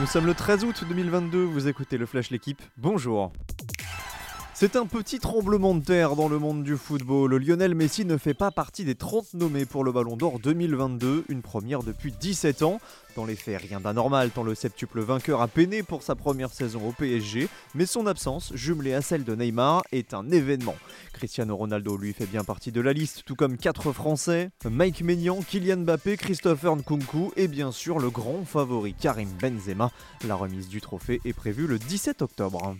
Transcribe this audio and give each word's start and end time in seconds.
Nous 0.00 0.06
sommes 0.06 0.24
le 0.26 0.34
13 0.34 0.64
août 0.64 0.84
2022, 0.88 1.44
vous 1.44 1.68
écoutez 1.68 1.98
le 1.98 2.06
Flash 2.06 2.30
L'équipe, 2.30 2.62
bonjour 2.78 3.30
c'est 4.62 4.76
un 4.76 4.86
petit 4.86 5.18
tremblement 5.18 5.74
de 5.74 5.84
terre 5.84 6.14
dans 6.14 6.28
le 6.28 6.38
monde 6.38 6.62
du 6.62 6.76
football. 6.76 7.34
Lionel 7.34 7.74
Messi 7.74 8.04
ne 8.04 8.16
fait 8.16 8.32
pas 8.32 8.52
partie 8.52 8.84
des 8.84 8.94
30 8.94 9.34
nommés 9.34 9.66
pour 9.66 9.82
le 9.82 9.90
Ballon 9.90 10.16
d'Or 10.16 10.38
2022, 10.38 11.24
une 11.28 11.42
première 11.42 11.82
depuis 11.82 12.12
17 12.12 12.62
ans. 12.62 12.78
Dans 13.16 13.24
les 13.24 13.34
faits, 13.34 13.60
rien 13.60 13.80
d'anormal 13.80 14.30
tant 14.30 14.44
le 14.44 14.54
septuple 14.54 15.00
vainqueur 15.00 15.42
a 15.42 15.48
peiné 15.48 15.82
pour 15.82 16.04
sa 16.04 16.14
première 16.14 16.52
saison 16.52 16.86
au 16.86 16.92
PSG, 16.92 17.48
mais 17.74 17.86
son 17.86 18.06
absence, 18.06 18.52
jumelée 18.54 18.94
à 18.94 19.02
celle 19.02 19.24
de 19.24 19.34
Neymar, 19.34 19.82
est 19.90 20.14
un 20.14 20.30
événement. 20.30 20.76
Cristiano 21.12 21.56
Ronaldo 21.56 21.96
lui 21.96 22.12
fait 22.12 22.26
bien 22.26 22.44
partie 22.44 22.70
de 22.70 22.80
la 22.80 22.92
liste, 22.92 23.24
tout 23.26 23.34
comme 23.34 23.56
quatre 23.56 23.90
Français, 23.90 24.50
Mike 24.64 25.02
Maignan, 25.02 25.40
Kylian 25.42 25.78
Mbappé, 25.78 26.16
Christopher 26.16 26.76
Nkunku 26.76 27.32
et 27.36 27.48
bien 27.48 27.72
sûr 27.72 27.98
le 27.98 28.10
grand 28.10 28.44
favori 28.44 28.94
Karim 28.94 29.30
Benzema. 29.40 29.90
La 30.24 30.36
remise 30.36 30.68
du 30.68 30.80
trophée 30.80 31.20
est 31.24 31.32
prévue 31.32 31.66
le 31.66 31.80
17 31.80 32.22
octobre. 32.22 32.76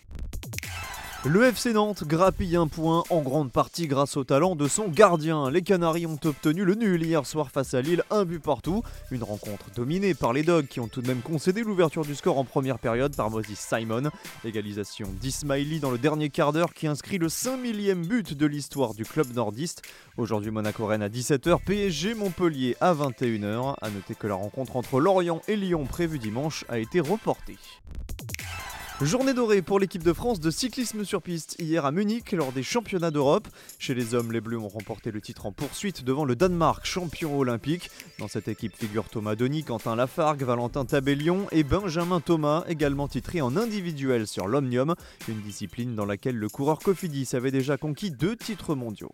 Le 1.24 1.44
FC 1.44 1.72
Nantes 1.72 2.02
grappille 2.02 2.56
un 2.56 2.66
point 2.66 3.04
en 3.08 3.20
grande 3.20 3.52
partie 3.52 3.86
grâce 3.86 4.16
au 4.16 4.24
talent 4.24 4.56
de 4.56 4.66
son 4.66 4.88
gardien. 4.88 5.52
Les 5.52 5.62
Canaries 5.62 6.06
ont 6.06 6.18
obtenu 6.24 6.64
le 6.64 6.74
nul 6.74 7.00
hier 7.00 7.24
soir 7.26 7.52
face 7.52 7.74
à 7.74 7.80
Lille, 7.80 8.02
un 8.10 8.24
but 8.24 8.40
partout. 8.40 8.82
Une 9.12 9.22
rencontre 9.22 9.66
dominée 9.76 10.14
par 10.14 10.32
les 10.32 10.42
Dogs 10.42 10.66
qui 10.66 10.80
ont 10.80 10.88
tout 10.88 11.00
de 11.00 11.06
même 11.06 11.22
concédé 11.22 11.62
l'ouverture 11.62 12.04
du 12.04 12.16
score 12.16 12.38
en 12.38 12.44
première 12.44 12.80
période 12.80 13.14
par 13.14 13.30
Moses 13.30 13.54
Simon. 13.54 14.10
Égalisation 14.44 15.06
d'Ismaili 15.20 15.78
dans 15.78 15.92
le 15.92 15.98
dernier 15.98 16.28
quart 16.28 16.52
d'heure 16.52 16.74
qui 16.74 16.88
inscrit 16.88 17.18
le 17.18 17.28
5 17.28 17.56
millième 17.56 18.04
but 18.04 18.34
de 18.34 18.46
l'histoire 18.46 18.92
du 18.92 19.04
club 19.04 19.32
nordiste. 19.32 19.82
Aujourd'hui 20.16 20.50
Monaco-Rennes 20.50 21.02
à 21.02 21.08
17h, 21.08 21.60
PSG 21.64 22.14
Montpellier 22.14 22.76
à 22.80 22.94
21h. 22.94 23.76
A 23.80 23.90
noter 23.90 24.16
que 24.16 24.26
la 24.26 24.34
rencontre 24.34 24.74
entre 24.74 24.98
Lorient 24.98 25.40
et 25.46 25.54
Lyon 25.54 25.84
prévue 25.84 26.18
dimanche 26.18 26.64
a 26.68 26.80
été 26.80 26.98
reportée. 26.98 27.58
Journée 29.04 29.34
dorée 29.34 29.62
pour 29.62 29.80
l'équipe 29.80 30.04
de 30.04 30.12
France 30.12 30.38
de 30.38 30.50
cyclisme 30.50 31.04
sur 31.04 31.22
piste 31.22 31.56
hier 31.58 31.84
à 31.84 31.90
Munich 31.90 32.30
lors 32.30 32.52
des 32.52 32.62
championnats 32.62 33.10
d'Europe. 33.10 33.48
Chez 33.80 33.94
les 33.94 34.14
hommes, 34.14 34.30
les 34.30 34.40
Bleus 34.40 34.58
ont 34.58 34.68
remporté 34.68 35.10
le 35.10 35.20
titre 35.20 35.46
en 35.46 35.52
poursuite 35.52 36.04
devant 36.04 36.24
le 36.24 36.36
Danemark, 36.36 36.86
champion 36.86 37.36
olympique. 37.36 37.90
Dans 38.20 38.28
cette 38.28 38.46
équipe 38.46 38.76
figurent 38.76 39.08
Thomas 39.08 39.34
Denis, 39.34 39.64
Quentin 39.64 39.96
Lafargue, 39.96 40.44
Valentin 40.44 40.84
Tabellion 40.84 41.48
et 41.50 41.64
Benjamin 41.64 42.20
Thomas, 42.20 42.64
également 42.68 43.08
titré 43.08 43.40
en 43.40 43.56
individuel 43.56 44.28
sur 44.28 44.46
l'Omnium, 44.46 44.94
une 45.26 45.40
discipline 45.40 45.96
dans 45.96 46.06
laquelle 46.06 46.36
le 46.36 46.48
coureur 46.48 46.78
Cofidis 46.78 47.30
avait 47.32 47.50
déjà 47.50 47.76
conquis 47.76 48.12
deux 48.12 48.36
titres 48.36 48.76
mondiaux. 48.76 49.12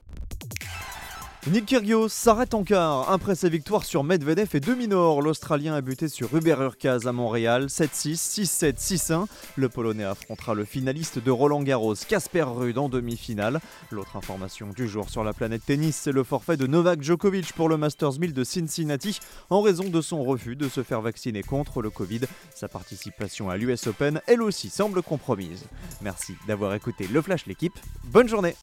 Nick 1.47 1.67
Kyrgios 1.67 2.09
s'arrête 2.09 2.53
en 2.53 2.65
quart. 2.65 3.11
Après 3.11 3.35
sa 3.35 3.49
victoire 3.49 3.85
sur 3.85 4.03
Medvedev 4.03 4.51
et 4.55 4.61
demi-nord, 4.61 5.23
l'Australien 5.23 5.73
a 5.73 5.81
buté 5.81 6.09
sur 6.09 6.35
Hubert 6.35 6.61
Urkaz 6.61 7.07
à 7.07 7.13
Montréal 7.13 7.67
7-6, 7.67 8.17
6-7, 8.45 8.77
6-1. 8.77 9.27
Le 9.57 9.69
Polonais 9.69 10.05
affrontera 10.05 10.55
le 10.55 10.65
finaliste 10.65 11.21
de 11.21 11.31
Roland 11.31 11.63
Garros, 11.63 11.95
Casper 11.95 12.43
Ruud, 12.43 12.77
en 12.77 12.89
demi-finale. 12.89 13.61
L'autre 13.91 14.17
information 14.17 14.71
du 14.77 14.89
jour 14.89 15.09
sur 15.09 15.23
la 15.23 15.33
planète 15.33 15.65
tennis, 15.65 15.97
c'est 15.97 16.13
le 16.13 16.25
forfait 16.25 16.57
de 16.57 16.67
Novak 16.67 17.03
Djokovic 17.03 17.53
pour 17.53 17.69
le 17.69 17.79
Masters 17.79 18.19
1000 18.19 18.35
de 18.35 18.45
Cincinnati 18.45 19.21
en 19.49 19.63
raison 19.63 19.89
de 19.89 20.01
son 20.01 20.25
refus 20.25 20.57
de 20.57 20.69
se 20.69 20.83
faire 20.83 21.01
vacciner 21.01 21.43
contre 21.43 21.81
le 21.81 21.91
Covid. 21.91 22.23
Sa 22.55 22.69
participation 22.69 23.49
à 23.49 23.57
l'US 23.57 23.87
Open, 23.87 24.21
elle 24.27 24.43
aussi, 24.43 24.69
semble 24.71 25.03
compromise. 25.03 25.65
Merci 26.03 26.35
d'avoir 26.49 26.75
écouté 26.75 27.07
le 27.07 27.23
Flash 27.23 27.47
l'équipe. 27.47 27.79
Bonne 28.05 28.29
journée 28.29 28.57